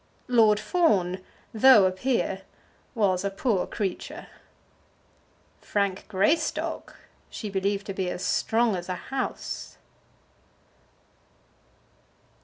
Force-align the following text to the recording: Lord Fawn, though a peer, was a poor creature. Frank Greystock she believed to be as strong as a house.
Lord 0.27 0.59
Fawn, 0.59 1.19
though 1.53 1.85
a 1.85 1.91
peer, 1.91 2.41
was 2.95 3.23
a 3.23 3.29
poor 3.29 3.67
creature. 3.67 4.25
Frank 5.59 6.07
Greystock 6.07 6.95
she 7.29 7.51
believed 7.51 7.85
to 7.85 7.93
be 7.93 8.09
as 8.09 8.25
strong 8.25 8.75
as 8.75 8.89
a 8.89 8.95
house. 8.95 9.77